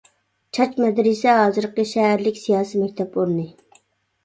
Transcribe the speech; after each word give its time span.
«چاچ 0.57 0.71
مەدرىسە» 0.83 1.35
ھازىرقى 1.41 1.87
شەھەرلىك 1.91 2.41
سىياسىي 2.47 2.83
مەكتەپ 2.87 3.17
ئورنى. 3.21 3.49